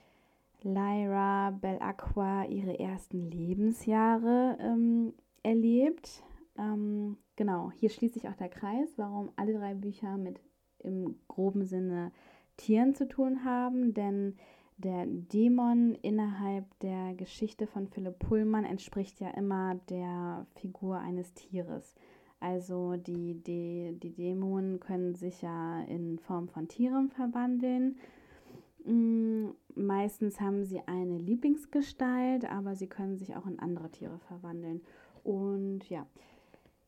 Lyra 0.63 1.51
Belacqua 1.51 2.45
ihre 2.45 2.79
ersten 2.79 3.31
Lebensjahre 3.31 4.57
ähm, 4.59 5.13
erlebt. 5.43 6.23
Ähm, 6.57 7.17
genau, 7.35 7.71
hier 7.71 7.89
schließt 7.89 8.13
sich 8.13 8.27
auch 8.27 8.35
der 8.35 8.49
Kreis, 8.49 8.89
warum 8.97 9.31
alle 9.35 9.53
drei 9.53 9.73
Bücher 9.73 10.17
mit 10.17 10.39
im 10.79 11.15
groben 11.27 11.65
Sinne 11.65 12.11
Tieren 12.57 12.93
zu 12.93 13.07
tun 13.07 13.43
haben, 13.43 13.93
denn 13.93 14.35
der 14.81 15.05
Dämon 15.05 15.95
innerhalb 16.01 16.65
der 16.79 17.13
Geschichte 17.15 17.67
von 17.67 17.87
Philipp 17.87 18.19
Pullmann 18.19 18.65
entspricht 18.65 19.19
ja 19.19 19.29
immer 19.31 19.75
der 19.89 20.45
Figur 20.55 20.97
eines 20.97 21.33
Tieres. 21.33 21.95
Also 22.39 22.95
die, 22.95 23.35
die, 23.35 23.97
die 24.01 24.13
Dämonen 24.13 24.79
können 24.79 25.13
sich 25.13 25.41
ja 25.43 25.81
in 25.83 26.17
Form 26.19 26.49
von 26.49 26.67
Tieren 26.67 27.09
verwandeln. 27.09 27.97
Mm, 28.83 29.49
meistens 29.75 30.41
haben 30.41 30.65
sie 30.65 30.81
eine 30.87 31.19
Lieblingsgestalt, 31.19 32.45
aber 32.51 32.75
sie 32.75 32.87
können 32.87 33.17
sich 33.17 33.35
auch 33.35 33.45
in 33.45 33.59
andere 33.59 33.91
Tiere 33.91 34.17
verwandeln. 34.17 34.81
Und 35.23 35.87
ja, 35.89 36.07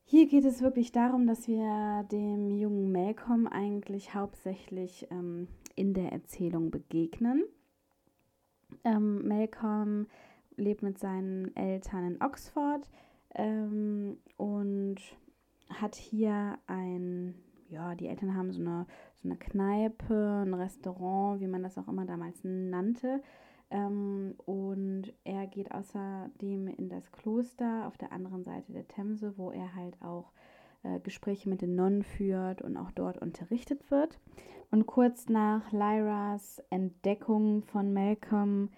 hier 0.06 0.28
geht 0.28 0.46
es 0.46 0.62
wirklich 0.62 0.92
darum, 0.92 1.28
dass 1.28 1.48
wir 1.48 2.06
dem 2.12 2.50
jungen 2.50 2.92
Malcolm 2.92 3.48
eigentlich 3.48 4.14
hauptsächlich 4.16 5.08
ähm, 5.12 5.48
in 5.76 5.94
der 5.94 6.12
Erzählung 6.12 6.72
begegnen. 6.72 7.44
Ähm, 8.84 9.27
Malcolm 9.27 10.08
lebt 10.56 10.84
mit 10.84 11.00
seinen 11.00 11.56
Eltern 11.56 12.06
in 12.06 12.22
Oxford 12.22 12.89
ähm, 13.36 14.18
und 14.38 14.98
hat 15.70 15.96
hier 15.96 16.58
ein, 16.68 17.36
ja, 17.70 17.96
die 17.96 18.08
Eltern 18.08 18.36
haben 18.36 18.51
so 18.51 18.60
eine, 18.60 18.86
so 19.15 19.27
eine 19.27 19.38
Kneipe, 19.38 20.44
ein 20.46 20.53
Restaurant, 20.53 21.39
wie 21.39 21.48
man 21.48 21.63
das 21.63 21.77
auch 21.77 21.88
immer 21.88 22.06
damals 22.06 22.39
nannte. 22.44 23.22
Ähm, 23.72 24.36
und 24.46 25.13
er 25.24 25.48
geht 25.48 25.72
außerdem 25.72 26.68
in 26.68 26.89
das 26.89 27.12
Kloster 27.12 27.88
auf 27.88 27.98
der 27.98 28.12
anderen 28.12 28.44
Seite 28.44 28.72
der 28.72 28.88
Themse, 28.88 29.38
wo 29.38 29.51
er 29.51 29.74
halt 29.75 30.00
auch 30.01 30.32
äh, 30.84 31.00
Gespräche 31.00 31.50
mit 31.50 31.62
den 31.62 31.75
Nonnen 31.75 32.04
führt 32.04 32.62
und 32.62 32.78
auch 32.78 32.92
dort 32.92 33.18
unterrichtet 33.18 33.90
wird. 33.90 34.20
Und 34.72 34.86
kurz 34.86 35.30
nach 35.30 35.72
Lyras 35.72 36.62
Entdeckung 36.70 37.63
von 37.63 37.94
Malcolm 37.94 38.70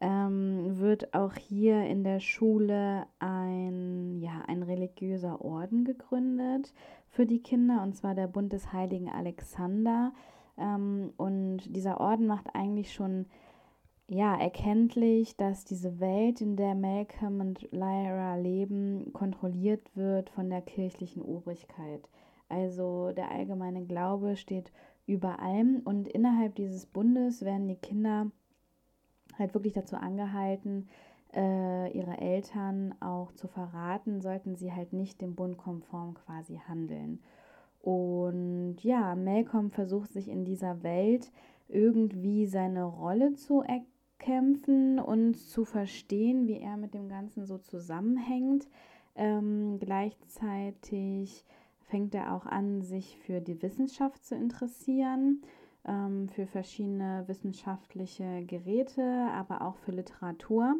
ähm, 0.00 0.78
wird 0.78 1.14
auch 1.14 1.34
hier 1.34 1.84
in 1.86 2.04
der 2.04 2.20
Schule 2.20 3.06
ein, 3.18 4.20
ja, 4.20 4.42
ein 4.46 4.62
religiöser 4.62 5.44
Orden 5.44 5.84
gegründet 5.84 6.72
für 7.08 7.26
die 7.26 7.42
Kinder, 7.42 7.82
und 7.82 7.94
zwar 7.94 8.14
der 8.14 8.26
Bund 8.26 8.52
des 8.52 8.72
heiligen 8.72 9.08
Alexander. 9.10 10.12
Ähm, 10.58 11.12
und 11.16 11.74
dieser 11.74 12.00
Orden 12.00 12.26
macht 12.26 12.54
eigentlich 12.54 12.92
schon 12.92 13.26
ja, 14.08 14.34
erkenntlich, 14.36 15.36
dass 15.36 15.64
diese 15.64 16.00
Welt, 16.00 16.40
in 16.40 16.56
der 16.56 16.74
Malcolm 16.74 17.40
und 17.40 17.62
Lyra 17.72 18.36
leben, 18.36 19.12
kontrolliert 19.12 19.96
wird 19.96 20.30
von 20.30 20.50
der 20.50 20.60
kirchlichen 20.60 21.22
Obrigkeit. 21.22 22.08
Also 22.48 23.12
der 23.12 23.30
allgemeine 23.30 23.84
Glaube 23.86 24.36
steht 24.36 24.70
über 25.06 25.40
allem. 25.40 25.80
Und 25.84 26.08
innerhalb 26.08 26.54
dieses 26.56 26.86
Bundes 26.86 27.42
werden 27.42 27.68
die 27.68 27.76
Kinder 27.76 28.30
halt 29.38 29.54
wirklich 29.54 29.72
dazu 29.72 29.96
angehalten, 29.96 30.88
äh, 31.34 31.90
ihre 31.96 32.18
Eltern 32.18 32.94
auch 33.00 33.32
zu 33.32 33.48
verraten, 33.48 34.20
sollten 34.20 34.56
sie 34.56 34.72
halt 34.72 34.92
nicht 34.92 35.20
dem 35.20 35.34
Bund 35.34 35.56
konform 35.56 36.14
quasi 36.14 36.60
handeln. 36.68 37.20
Und 37.80 38.76
ja, 38.82 39.14
Malcolm 39.14 39.70
versucht 39.70 40.12
sich 40.12 40.28
in 40.28 40.44
dieser 40.44 40.82
Welt 40.82 41.32
irgendwie 41.68 42.46
seine 42.46 42.84
Rolle 42.84 43.34
zu 43.34 43.62
erkämpfen 44.22 44.98
und 45.00 45.36
zu 45.36 45.64
verstehen, 45.64 46.46
wie 46.46 46.58
er 46.58 46.76
mit 46.76 46.94
dem 46.94 47.08
Ganzen 47.08 47.44
so 47.44 47.58
zusammenhängt. 47.58 48.68
Ähm, 49.16 49.78
gleichzeitig 49.80 51.44
fängt 51.80 52.14
er 52.14 52.34
auch 52.34 52.46
an, 52.46 52.82
sich 52.82 53.18
für 53.18 53.40
die 53.40 53.60
Wissenschaft 53.62 54.24
zu 54.24 54.34
interessieren, 54.34 55.42
ähm, 55.84 56.28
für 56.28 56.46
verschiedene 56.46 57.24
wissenschaftliche 57.26 58.44
Geräte, 58.46 59.02
aber 59.32 59.62
auch 59.62 59.76
für 59.76 59.92
Literatur. 59.92 60.76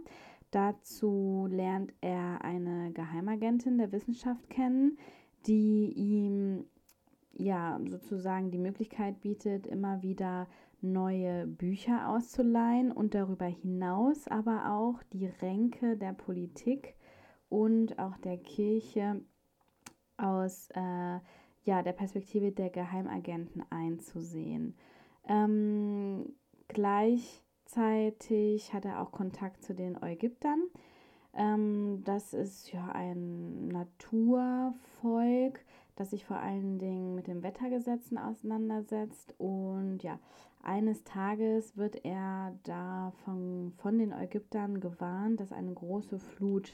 Dazu 0.50 1.48
lernt 1.50 1.92
er 2.00 2.44
eine 2.44 2.92
Geheimagentin 2.92 3.78
der 3.78 3.90
Wissenschaft 3.90 4.48
kennen, 4.50 4.98
die 5.46 5.92
ihm 5.92 6.64
ja 7.32 7.80
sozusagen 7.88 8.50
die 8.50 8.58
Möglichkeit 8.58 9.20
bietet, 9.20 9.66
immer 9.66 10.02
wieder 10.02 10.46
neue 10.82 11.46
Bücher 11.46 12.08
auszuleihen 12.08 12.92
und 12.92 13.14
darüber 13.14 13.46
hinaus 13.46 14.28
aber 14.28 14.72
auch 14.72 15.02
die 15.12 15.26
Ränke 15.26 15.96
der 15.96 16.12
Politik 16.12 16.94
und 17.48 17.98
auch 17.98 18.16
der 18.18 18.38
Kirche 18.38 19.24
aus 20.16 20.68
äh, 20.74 21.18
ja, 21.64 21.82
der 21.82 21.92
Perspektive 21.92 22.52
der 22.52 22.70
Geheimagenten 22.70 23.62
einzusehen. 23.70 24.74
Ähm, 25.28 26.34
gleichzeitig 26.68 28.74
hat 28.74 28.84
er 28.84 29.00
auch 29.00 29.12
Kontakt 29.12 29.62
zu 29.62 29.74
den 29.74 30.00
Ägyptern. 30.02 30.62
Ähm, 31.34 32.02
das 32.04 32.34
ist 32.34 32.72
ja 32.72 32.88
ein 32.88 33.68
Naturvolk, 33.68 35.64
das 35.96 36.10
sich 36.10 36.24
vor 36.24 36.38
allen 36.38 36.78
Dingen 36.78 37.14
mit 37.14 37.26
den 37.26 37.42
Wettergesetzen 37.42 38.18
auseinandersetzt. 38.18 39.34
Und 39.38 40.02
ja, 40.02 40.18
eines 40.62 41.04
Tages 41.04 41.76
wird 41.76 42.04
er 42.04 42.56
da 42.62 43.12
von, 43.24 43.72
von 43.78 43.98
den 43.98 44.12
Ägyptern 44.12 44.80
gewarnt, 44.80 45.40
dass 45.40 45.52
eine 45.52 45.72
große 45.72 46.18
Flut 46.18 46.72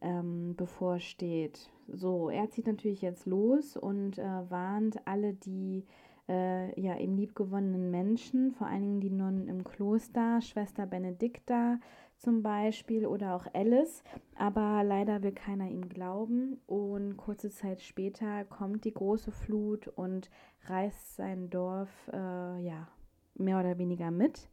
ähm, 0.00 0.54
bevorsteht. 0.56 1.70
So, 1.88 2.30
er 2.30 2.50
zieht 2.50 2.66
natürlich 2.66 3.02
jetzt 3.02 3.26
los 3.26 3.76
und 3.76 4.18
äh, 4.18 4.50
warnt 4.50 5.06
alle 5.06 5.34
die 5.34 5.84
äh, 6.28 6.80
ja, 6.80 6.98
eben 6.98 7.16
liebgewonnenen 7.16 7.90
Menschen, 7.90 8.52
vor 8.52 8.66
allen 8.66 8.82
Dingen 8.82 9.00
die 9.00 9.10
Nonnen 9.10 9.48
im 9.48 9.64
Kloster, 9.64 10.40
Schwester 10.40 10.86
Benedikta 10.86 11.78
zum 12.18 12.42
Beispiel 12.42 13.06
oder 13.06 13.34
auch 13.34 13.46
Alice, 13.52 14.02
aber 14.36 14.82
leider 14.84 15.22
will 15.22 15.32
keiner 15.32 15.68
ihm 15.68 15.88
glauben 15.88 16.60
und 16.66 17.16
kurze 17.16 17.50
Zeit 17.50 17.82
später 17.82 18.44
kommt 18.44 18.84
die 18.84 18.94
große 18.94 19.30
Flut 19.30 19.88
und 19.88 20.30
reißt 20.66 21.16
sein 21.16 21.50
Dorf 21.50 21.90
äh, 22.12 22.60
ja, 22.64 22.88
mehr 23.34 23.60
oder 23.60 23.78
weniger 23.78 24.10
mit. 24.10 24.48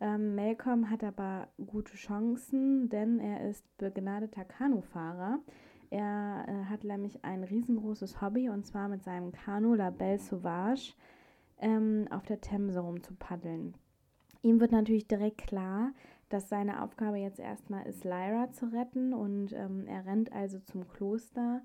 Ähm, 0.00 0.36
Malcolm 0.36 0.90
hat 0.90 1.02
aber 1.02 1.48
gute 1.66 1.94
Chancen, 1.96 2.88
denn 2.88 3.18
er 3.18 3.48
ist 3.48 3.64
begnadeter 3.78 4.44
Kanufahrer. 4.44 5.40
Er 5.90 6.44
äh, 6.46 6.64
hat 6.70 6.84
nämlich 6.84 7.24
ein 7.24 7.42
riesengroßes 7.42 8.20
Hobby 8.20 8.48
und 8.48 8.66
zwar 8.66 8.88
mit 8.88 9.02
seinem 9.02 9.32
Kanu 9.32 9.74
La 9.74 9.90
Belle 9.90 10.18
Sauvage 10.18 10.94
ähm, 11.60 12.06
auf 12.10 12.26
der 12.26 12.40
Themse 12.40 12.80
rumzupaddeln. 12.80 13.74
Ihm 14.42 14.60
wird 14.60 14.70
natürlich 14.70 15.08
direkt 15.08 15.38
klar, 15.38 15.92
dass 16.28 16.48
seine 16.48 16.82
Aufgabe 16.82 17.18
jetzt 17.18 17.40
erstmal 17.40 17.86
ist, 17.86 18.04
Lyra 18.04 18.50
zu 18.52 18.66
retten 18.72 19.14
und 19.14 19.52
ähm, 19.52 19.86
er 19.86 20.06
rennt 20.06 20.32
also 20.32 20.58
zum 20.60 20.88
Kloster 20.88 21.62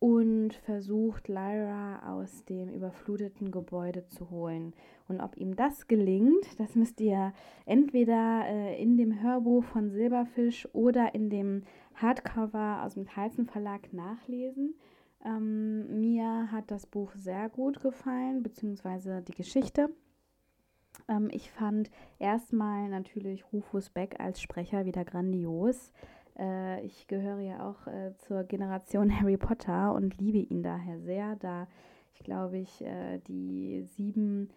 und 0.00 0.54
versucht 0.54 1.28
Lyra 1.28 2.16
aus 2.16 2.44
dem 2.46 2.70
überfluteten 2.70 3.50
Gebäude 3.50 4.06
zu 4.06 4.30
holen. 4.30 4.72
Und 5.08 5.20
ob 5.20 5.36
ihm 5.36 5.56
das 5.56 5.88
gelingt, 5.88 6.58
das 6.58 6.74
müsst 6.74 7.00
ihr 7.00 7.34
entweder 7.66 8.44
äh, 8.46 8.82
in 8.82 8.96
dem 8.96 9.22
Hörbuch 9.22 9.62
von 9.64 9.90
Silberfisch 9.90 10.66
oder 10.72 11.14
in 11.14 11.28
dem 11.28 11.64
Hardcover 11.94 12.82
aus 12.82 12.94
dem 12.94 13.06
Tyson 13.06 13.46
Verlag 13.46 13.92
nachlesen. 13.92 14.74
Ähm, 15.22 16.00
mir 16.00 16.50
hat 16.50 16.70
das 16.70 16.86
Buch 16.86 17.12
sehr 17.14 17.50
gut 17.50 17.82
gefallen, 17.82 18.42
beziehungsweise 18.42 19.20
die 19.20 19.34
Geschichte. 19.34 19.90
Ähm, 21.08 21.28
ich 21.30 21.50
fand 21.50 21.90
erstmal 22.18 22.88
natürlich 22.88 23.44
Rufus 23.52 23.90
Beck 23.90 24.20
als 24.20 24.40
Sprecher 24.40 24.84
wieder 24.84 25.04
grandios. 25.04 25.92
Äh, 26.38 26.84
ich 26.84 27.06
gehöre 27.06 27.40
ja 27.40 27.68
auch 27.68 27.86
äh, 27.86 28.14
zur 28.18 28.44
Generation 28.44 29.10
Harry 29.20 29.36
Potter 29.36 29.94
und 29.94 30.18
liebe 30.18 30.38
ihn 30.38 30.62
daher 30.62 31.00
sehr, 31.00 31.36
da 31.36 31.66
ich 32.14 32.20
glaube 32.24 32.58
ich 32.58 32.82
äh, 32.82 33.18
die 33.26 33.82
sieben 33.82 34.50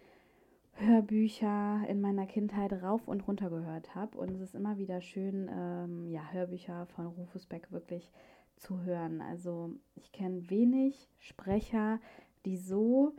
Hörbücher 0.76 1.82
in 1.88 2.00
meiner 2.00 2.26
Kindheit 2.26 2.72
rauf 2.72 3.06
und 3.06 3.26
runter 3.28 3.48
gehört 3.48 3.94
habe. 3.94 4.18
Und 4.18 4.30
es 4.30 4.40
ist 4.40 4.54
immer 4.54 4.76
wieder 4.76 5.00
schön, 5.00 5.48
ähm, 5.52 6.08
ja, 6.08 6.32
Hörbücher 6.32 6.86
von 6.86 7.06
Rufus 7.06 7.46
Beck 7.46 7.70
wirklich 7.70 8.10
zu 8.56 8.82
hören. 8.82 9.20
Also 9.20 9.70
ich 9.94 10.10
kenne 10.10 10.50
wenig 10.50 11.08
Sprecher, 11.18 12.00
die 12.44 12.56
so 12.56 13.14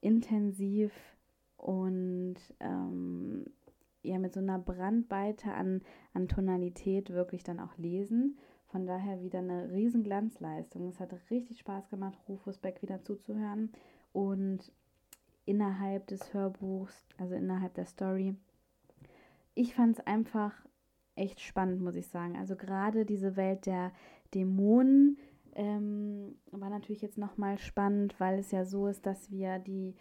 intensiv 0.00 0.92
und 1.64 2.36
ähm, 2.60 3.46
ja 4.02 4.18
mit 4.18 4.34
so 4.34 4.40
einer 4.40 4.58
Brandweite 4.58 5.54
an, 5.54 5.80
an 6.12 6.28
Tonalität 6.28 7.08
wirklich 7.08 7.42
dann 7.42 7.58
auch 7.58 7.78
lesen. 7.78 8.36
Von 8.66 8.86
daher 8.86 9.22
wieder 9.22 9.38
eine 9.38 9.72
riesen 9.72 10.02
Glanzleistung. 10.02 10.88
Es 10.88 11.00
hat 11.00 11.14
richtig 11.30 11.60
Spaß 11.60 11.88
gemacht, 11.88 12.18
Rufus 12.28 12.58
Beck 12.58 12.82
wieder 12.82 13.02
zuzuhören. 13.02 13.72
Und 14.12 14.72
innerhalb 15.46 16.06
des 16.06 16.34
Hörbuchs, 16.34 17.06
also 17.16 17.34
innerhalb 17.34 17.72
der 17.74 17.86
Story, 17.86 18.36
ich 19.54 19.74
fand 19.74 19.98
es 19.98 20.06
einfach 20.06 20.52
echt 21.14 21.40
spannend, 21.40 21.80
muss 21.80 21.96
ich 21.96 22.08
sagen. 22.08 22.36
Also 22.36 22.56
gerade 22.56 23.06
diese 23.06 23.36
Welt 23.36 23.64
der 23.64 23.90
Dämonen 24.34 25.16
ähm, 25.54 26.36
war 26.50 26.68
natürlich 26.68 27.00
jetzt 27.00 27.16
nochmal 27.16 27.56
spannend, 27.56 28.20
weil 28.20 28.38
es 28.38 28.50
ja 28.50 28.66
so 28.66 28.86
ist, 28.86 29.06
dass 29.06 29.30
wir 29.30 29.58
die 29.60 29.94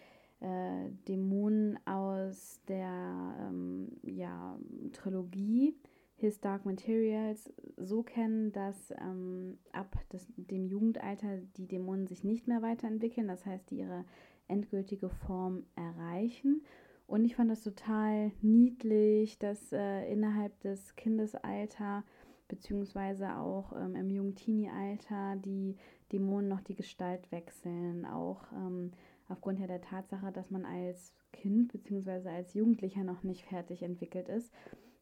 äh, 0.44 0.90
Dämonen 1.08 1.80
aus 1.88 2.62
der 2.68 3.36
ähm, 3.40 3.88
ja, 4.04 4.60
Trilogie 4.92 5.76
His 6.16 6.40
Dark 6.40 6.66
Materials 6.66 7.52
so 7.78 8.04
kennen, 8.04 8.52
dass 8.52 8.92
ähm, 8.92 9.58
ab 9.72 9.98
des, 10.12 10.28
dem 10.36 10.66
Jugendalter 10.66 11.38
die 11.58 11.68
Dämonen 11.68 12.08
sich 12.08 12.24
nicht 12.24 12.48
mehr 12.48 12.62
weiterentwickeln, 12.62 13.28
das 13.28 13.46
heißt, 13.46 13.72
die 13.72 13.80
ihre 13.80 14.06
endgültige 14.48 15.10
Form 15.10 15.64
erreichen. 15.76 16.62
Und 17.08 17.26
ich 17.26 17.36
fand 17.36 17.50
das 17.52 17.64
total 17.64 18.32
niedlich, 18.42 19.38
dass 19.40 19.72
äh, 19.72 20.12
innerhalb 20.12 20.60
des 20.62 20.96
Kindesalter 20.96 22.04
beziehungsweise 22.48 23.38
auch 23.38 23.74
ähm, 23.74 23.96
im 23.96 24.10
jungen 24.10 24.36
Teenie-Alter 24.36 25.38
die 25.38 25.76
Dämonen 26.12 26.50
noch 26.50 26.62
die 26.62 26.76
Gestalt 26.76 27.32
wechseln, 27.32 28.06
auch 28.06 28.44
ähm, 28.54 28.92
aufgrund 29.30 29.60
der 29.60 29.82
Tatsache, 29.82 30.32
dass 30.32 30.52
man 30.52 30.66
als 30.66 31.14
Kind 31.32 31.72
bzw. 31.72 32.30
als 32.30 32.54
Jugendlicher 32.54 33.04
noch 33.04 33.24
nicht 33.24 33.46
fertig 33.46 33.84
entwickelt 33.84 34.30
ist, 34.30 34.52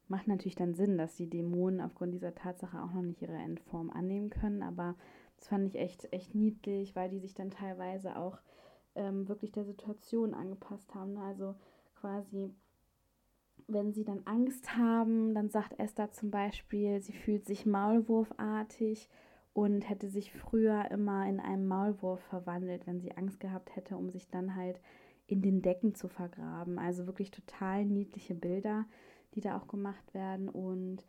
macht 0.07 0.27
natürlich 0.27 0.55
dann 0.55 0.73
Sinn, 0.73 0.97
dass 0.97 1.15
die 1.15 1.29
Dämonen 1.29 1.81
aufgrund 1.81 2.13
dieser 2.13 2.35
Tatsache 2.35 2.81
auch 2.81 2.93
noch 2.93 3.01
nicht 3.01 3.21
ihre 3.21 3.37
Endform 3.37 3.89
annehmen 3.89 4.29
können. 4.29 4.61
Aber 4.61 4.95
das 5.37 5.47
fand 5.47 5.65
ich 5.65 5.75
echt, 5.75 6.11
echt 6.13 6.35
niedlich, 6.35 6.95
weil 6.95 7.09
die 7.09 7.19
sich 7.19 7.33
dann 7.33 7.49
teilweise 7.49 8.17
auch 8.17 8.39
ähm, 8.95 9.27
wirklich 9.27 9.51
der 9.51 9.65
Situation 9.65 10.33
angepasst 10.33 10.93
haben. 10.93 11.13
Ne? 11.13 11.21
Also 11.21 11.55
quasi, 11.95 12.53
wenn 13.67 13.93
sie 13.93 14.03
dann 14.03 14.21
Angst 14.25 14.75
haben, 14.75 15.33
dann 15.33 15.49
sagt 15.49 15.79
Esther 15.79 16.11
zum 16.11 16.29
Beispiel, 16.29 17.01
sie 17.01 17.13
fühlt 17.13 17.45
sich 17.45 17.65
maulwurfartig 17.65 19.09
und 19.53 19.89
hätte 19.89 20.09
sich 20.09 20.31
früher 20.31 20.89
immer 20.91 21.27
in 21.27 21.39
einen 21.39 21.67
Maulwurf 21.67 22.21
verwandelt, 22.21 22.87
wenn 22.87 23.01
sie 23.01 23.15
Angst 23.17 23.39
gehabt 23.39 23.75
hätte, 23.75 23.97
um 23.97 24.09
sich 24.09 24.29
dann 24.29 24.55
halt 24.55 24.79
in 25.27 25.41
den 25.41 25.61
Decken 25.61 25.93
zu 25.93 26.07
vergraben. 26.07 26.79
Also 26.79 27.05
wirklich 27.05 27.31
total 27.31 27.85
niedliche 27.85 28.33
Bilder, 28.35 28.85
die 29.35 29.41
da 29.41 29.57
auch 29.57 29.67
gemacht 29.67 30.13
werden. 30.13 30.49
Und 30.49 31.05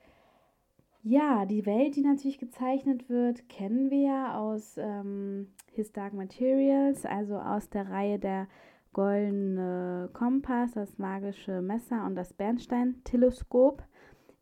ja, 1.02 1.46
die 1.46 1.66
Welt, 1.66 1.96
die 1.96 2.02
natürlich 2.02 2.38
gezeichnet 2.38 3.08
wird, 3.08 3.48
kennen 3.48 3.90
wir 3.90 4.00
ja 4.00 4.38
aus 4.38 4.76
ähm, 4.76 5.48
His 5.72 5.92
Dark 5.92 6.12
Materials, 6.12 7.04
also 7.04 7.38
aus 7.38 7.68
der 7.70 7.90
Reihe 7.90 8.18
der 8.18 8.48
goldene 8.92 10.10
Kompass, 10.12 10.72
das 10.72 10.98
magische 10.98 11.62
Messer 11.62 12.04
und 12.06 12.14
das 12.14 12.32
Bernstein-Teleskop, 12.34 13.82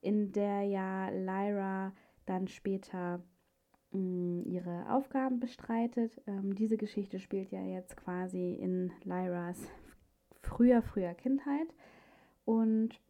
in 0.00 0.32
der 0.32 0.62
ja 0.62 1.08
Lyra 1.10 1.92
dann 2.26 2.48
später 2.48 3.22
ihre 3.92 4.90
Aufgaben 4.90 5.40
bestreitet. 5.40 6.20
Ähm, 6.26 6.54
diese 6.54 6.76
Geschichte 6.76 7.18
spielt 7.18 7.50
ja 7.50 7.64
jetzt 7.64 7.96
quasi 7.96 8.54
in 8.54 8.92
Lyras 9.04 9.58
früher, 10.42 10.82
früher 10.82 11.14
Kindheit. 11.14 11.66
Und 12.44 13.00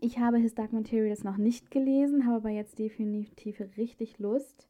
ich 0.00 0.18
habe 0.18 0.38
His 0.38 0.54
Dark 0.54 0.72
Materials 0.72 1.24
noch 1.24 1.36
nicht 1.36 1.70
gelesen, 1.70 2.26
habe 2.26 2.36
aber 2.36 2.50
jetzt 2.50 2.78
definitiv 2.78 3.60
richtig 3.76 4.18
Lust 4.18 4.68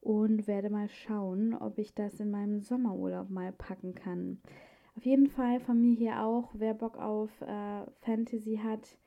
und 0.00 0.46
werde 0.46 0.70
mal 0.70 0.88
schauen, 0.88 1.54
ob 1.54 1.78
ich 1.78 1.94
das 1.94 2.20
in 2.20 2.30
meinem 2.30 2.60
Sommerurlaub 2.60 3.30
mal 3.30 3.52
packen 3.52 3.94
kann. 3.94 4.38
Auf 4.96 5.04
jeden 5.04 5.28
Fall 5.28 5.60
von 5.60 5.80
mir 5.80 5.94
hier 5.94 6.22
auch, 6.22 6.50
wer 6.54 6.74
Bock 6.74 6.96
auf 6.96 7.30
äh, 7.42 7.84
Fantasy 8.00 8.60
hat, 8.62 8.98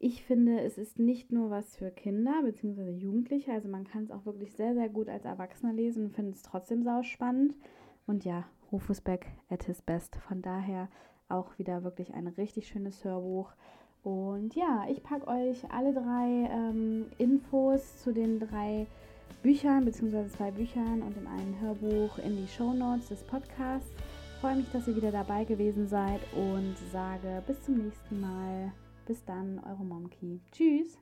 ich 0.00 0.22
finde, 0.22 0.60
es 0.60 0.78
ist 0.78 0.98
nicht 0.98 1.32
nur 1.32 1.50
was 1.50 1.76
für 1.76 1.90
Kinder 1.90 2.42
bzw. 2.44 2.90
Jugendliche, 2.90 3.52
also 3.52 3.68
man 3.68 3.84
kann 3.84 4.04
es 4.04 4.10
auch 4.10 4.24
wirklich 4.26 4.52
sehr, 4.52 4.74
sehr 4.74 4.88
gut 4.88 5.08
als 5.08 5.24
Erwachsener 5.24 5.72
lesen 5.72 6.06
und 6.06 6.14
findet 6.14 6.36
es 6.36 6.42
trotzdem 6.42 6.82
sau 6.84 7.02
spannend. 7.02 7.56
Und 8.06 8.24
ja, 8.24 8.44
Rufus 8.70 9.00
Beck 9.00 9.26
at 9.50 9.64
his 9.64 9.82
best. 9.82 10.16
Von 10.16 10.40
daher 10.40 10.88
auch 11.28 11.58
wieder 11.58 11.82
wirklich 11.82 12.14
ein 12.14 12.28
richtig 12.28 12.68
schönes 12.68 13.04
Hörbuch. 13.04 13.52
Und 14.02 14.54
ja, 14.54 14.86
ich 14.88 15.02
packe 15.02 15.26
euch 15.26 15.70
alle 15.70 15.92
drei 15.92 16.48
ähm, 16.50 17.06
Infos 17.18 18.02
zu 18.02 18.12
den 18.12 18.38
drei 18.38 18.86
Büchern 19.42 19.84
bzw. 19.84 20.28
zwei 20.28 20.50
Büchern 20.52 21.02
und 21.02 21.16
dem 21.16 21.26
einen 21.26 21.60
Hörbuch 21.60 22.18
in 22.18 22.36
die 22.36 22.48
Show 22.48 22.72
Notes 22.72 23.08
des 23.08 23.24
Podcasts. 23.24 23.90
Freue 24.40 24.56
mich, 24.56 24.70
dass 24.70 24.86
ihr 24.86 24.96
wieder 24.96 25.10
dabei 25.10 25.44
gewesen 25.44 25.88
seid 25.88 26.20
und 26.34 26.76
sage 26.92 27.42
bis 27.46 27.60
zum 27.64 27.78
nächsten 27.78 28.20
Mal. 28.20 28.72
Bis 29.08 29.24
dann, 29.24 29.58
eure 29.60 29.86
Momki. 29.86 30.42
Tschüss. 30.52 30.98